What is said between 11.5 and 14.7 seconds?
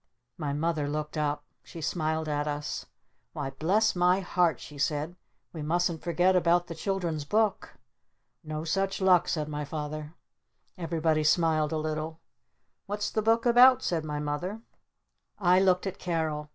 a little. "What's the Book about?" said my Mother.